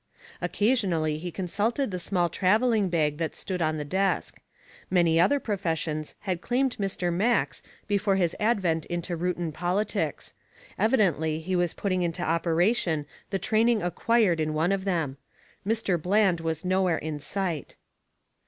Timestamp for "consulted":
1.29-1.91